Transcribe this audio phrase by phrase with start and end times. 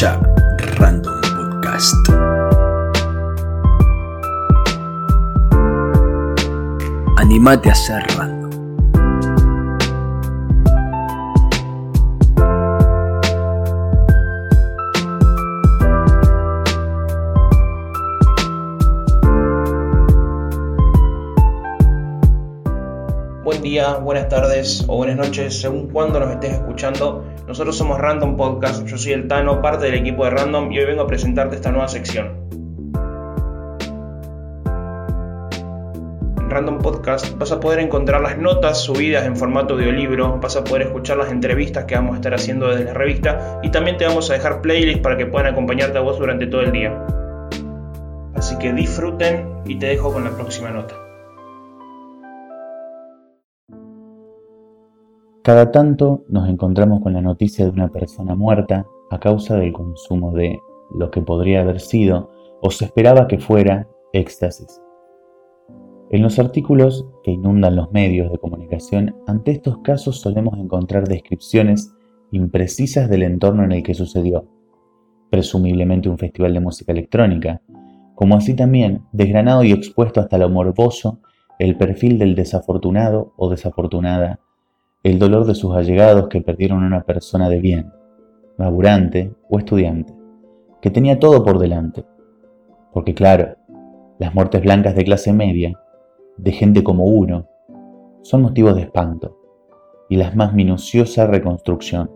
[0.00, 1.92] Random Podcast.
[7.18, 8.37] Animate a ser.
[23.48, 27.24] Buen día, buenas tardes o buenas noches, según cuando nos estés escuchando.
[27.46, 30.84] Nosotros somos Random Podcast, yo soy el Tano, parte del equipo de Random y hoy
[30.84, 32.46] vengo a presentarte esta nueva sección.
[36.36, 40.62] En Random Podcast vas a poder encontrar las notas subidas en formato audiolibro, vas a
[40.62, 44.04] poder escuchar las entrevistas que vamos a estar haciendo desde la revista y también te
[44.04, 47.02] vamos a dejar playlists para que puedan acompañarte a vos durante todo el día.
[48.34, 51.07] Así que disfruten y te dejo con la próxima nota.
[55.48, 60.32] Cada tanto nos encontramos con la noticia de una persona muerta a causa del consumo
[60.32, 60.60] de
[60.94, 64.82] lo que podría haber sido o se esperaba que fuera éxtasis.
[66.10, 71.94] En los artículos que inundan los medios de comunicación, ante estos casos solemos encontrar descripciones
[72.30, 74.46] imprecisas del entorno en el que sucedió,
[75.30, 77.62] presumiblemente un festival de música electrónica,
[78.16, 81.20] como así también desgranado y expuesto hasta lo morboso
[81.58, 84.40] el perfil del desafortunado o desafortunada
[85.04, 87.92] el dolor de sus allegados que perdieron a una persona de bien,
[88.56, 90.12] laburante o estudiante,
[90.80, 92.04] que tenía todo por delante.
[92.92, 93.54] Porque claro,
[94.18, 95.78] las muertes blancas de clase media,
[96.36, 97.46] de gente como uno,
[98.22, 99.38] son motivos de espanto
[100.08, 102.10] y la más minuciosa reconstrucción.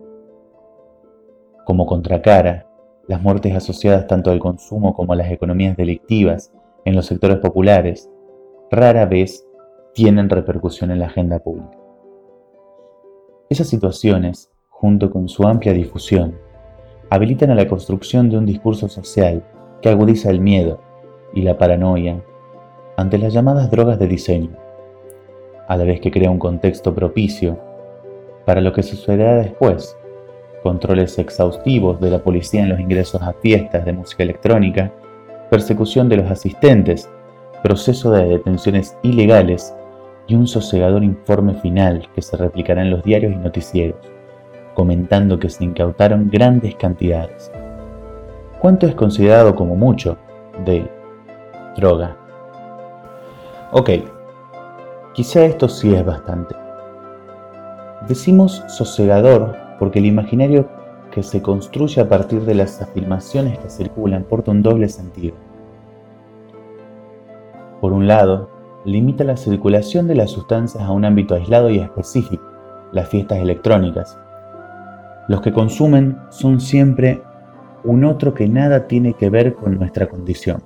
[1.65, 2.67] Como contracara,
[3.07, 6.51] las muertes asociadas tanto al consumo como a las economías delictivas
[6.83, 8.09] en los sectores populares
[8.69, 9.47] rara vez
[9.93, 11.82] tienen repercusión en la agenda pública.
[13.53, 16.35] Esas situaciones, junto con su amplia difusión,
[17.11, 19.43] habilitan a la construcción de un discurso social
[19.79, 20.81] que agudiza el miedo
[21.35, 22.19] y la paranoia
[22.97, 24.57] ante las llamadas drogas de diseño,
[25.67, 27.59] a la vez que crea un contexto propicio
[28.43, 29.95] para lo que sucederá después,
[30.63, 34.91] controles exhaustivos de la policía en los ingresos a fiestas de música electrónica,
[35.51, 37.07] persecución de los asistentes,
[37.61, 39.75] proceso de detenciones ilegales
[40.27, 43.99] y un sosegador informe final que se replicará en los diarios y noticieros,
[44.73, 47.51] comentando que se incautaron grandes cantidades.
[48.59, 50.17] ¿Cuánto es considerado como mucho
[50.65, 50.89] de
[51.75, 52.15] droga?
[53.71, 53.89] Ok,
[55.13, 56.55] quizá esto sí es bastante.
[58.07, 60.67] Decimos sosegador porque el imaginario
[61.11, 65.35] que se construye a partir de las afirmaciones que circulan porta un doble sentido.
[67.81, 68.49] Por un lado,
[68.85, 72.43] limita la circulación de las sustancias a un ámbito aislado y específico,
[72.91, 74.19] las fiestas electrónicas.
[75.27, 77.21] Los que consumen son siempre
[77.83, 80.63] un otro que nada tiene que ver con nuestra condición.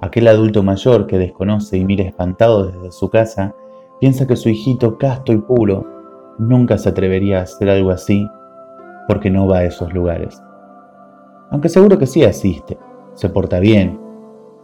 [0.00, 3.54] Aquel adulto mayor que desconoce y mira espantado desde su casa
[4.00, 5.86] piensa que su hijito casto y puro
[6.38, 8.26] nunca se atrevería a hacer algo así
[9.08, 10.40] porque no va a esos lugares.
[11.50, 12.78] Aunque seguro que sí asiste,
[13.14, 13.98] se porta bien,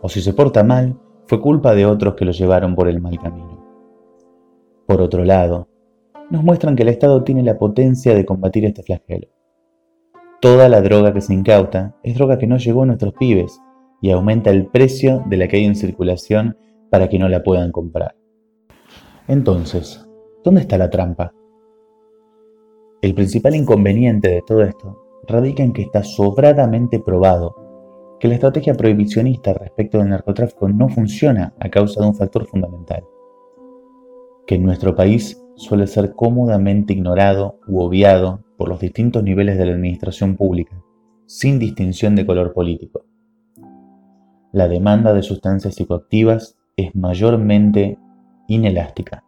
[0.02, 3.18] o si se porta mal, fue culpa de otros que lo llevaron por el mal
[3.18, 3.64] camino.
[4.86, 5.68] Por otro lado,
[6.30, 9.28] nos muestran que el Estado tiene la potencia de combatir este flagelo.
[10.40, 13.60] Toda la droga que se incauta es droga que no llegó a nuestros pibes
[14.02, 16.58] y aumenta el precio de la que hay en circulación
[16.90, 18.14] para que no la puedan comprar.
[19.26, 20.06] Entonces,
[20.44, 21.32] ¿dónde está la trampa?
[23.00, 27.63] El principal inconveniente de todo esto radica en que está sobradamente probado
[28.18, 33.04] que la estrategia prohibicionista respecto del narcotráfico no funciona a causa de un factor fundamental,
[34.46, 39.66] que en nuestro país suele ser cómodamente ignorado u obviado por los distintos niveles de
[39.66, 40.82] la administración pública,
[41.26, 43.04] sin distinción de color político.
[44.52, 47.98] La demanda de sustancias psicoactivas es mayormente
[48.46, 49.24] inelástica,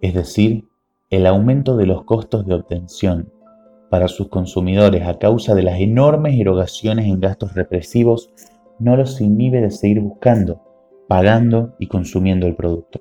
[0.00, 0.68] es decir,
[1.10, 3.32] el aumento de los costos de obtención
[3.90, 8.30] para sus consumidores a causa de las enormes erogaciones en gastos represivos
[8.78, 10.60] no los inhibe de seguir buscando,
[11.08, 13.00] pagando y consumiendo el producto.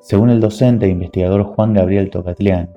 [0.00, 2.70] Según el docente e investigador Juan Gabriel Tocatlián,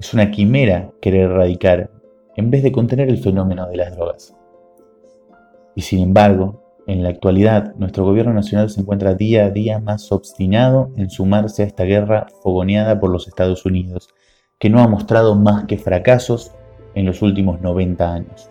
[0.00, 1.90] es una quimera querer erradicar
[2.36, 4.34] en vez de contener el fenómeno de las drogas.
[5.74, 10.10] Y sin embargo, en la actualidad, nuestro gobierno nacional se encuentra día a día más
[10.12, 14.08] obstinado en sumarse a esta guerra fogoneada por los Estados Unidos
[14.58, 16.52] que no ha mostrado más que fracasos
[16.94, 18.50] en los últimos 90 años.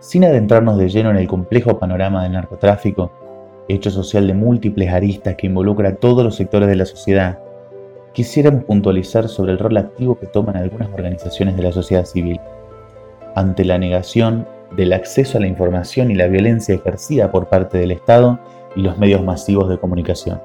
[0.00, 3.12] Sin adentrarnos de lleno en el complejo panorama del narcotráfico,
[3.68, 7.38] hecho social de múltiples aristas que involucra a todos los sectores de la sociedad,
[8.12, 12.40] quisiéramos puntualizar sobre el rol activo que toman algunas organizaciones de la sociedad civil,
[13.34, 14.46] ante la negación
[14.76, 18.38] del acceso a la información y la violencia ejercida por parte del Estado
[18.76, 20.40] y los medios masivos de comunicación.